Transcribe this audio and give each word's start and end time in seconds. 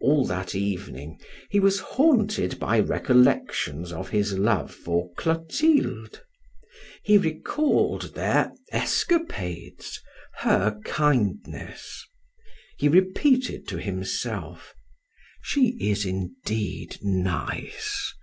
All 0.00 0.24
that 0.24 0.54
evening 0.54 1.18
he 1.50 1.58
was 1.58 1.80
haunted 1.80 2.60
by 2.60 2.78
recollections 2.78 3.92
of 3.92 4.10
his 4.10 4.38
love 4.38 4.72
for 4.72 5.12
Clotilde; 5.14 6.22
he 7.02 7.18
recalled 7.18 8.14
their 8.14 8.52
escapades, 8.70 10.00
her 10.36 10.78
kindness. 10.84 12.06
He 12.76 12.86
repeated 12.88 13.66
to 13.66 13.80
himself: 13.80 14.76
"She 15.42 15.70
is 15.80 16.06
indeed 16.06 16.98
nice. 17.02 18.14